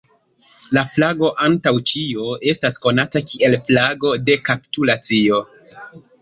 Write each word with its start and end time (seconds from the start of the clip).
La 0.77 0.83
flago 0.93 1.27
antaŭ 1.47 1.73
ĉio 1.91 2.23
estas 2.53 2.79
konata 2.87 3.23
kiel 3.33 3.59
flago 3.69 4.15
de 4.31 4.39
kapitulaco. 4.49 5.45